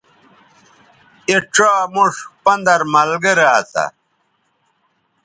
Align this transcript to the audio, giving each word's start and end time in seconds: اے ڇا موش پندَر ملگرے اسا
اے 1.27 1.35
ڇا 1.53 1.71
موش 1.93 2.15
پندَر 2.43 2.81
ملگرے 2.93 3.47
اسا 3.59 3.85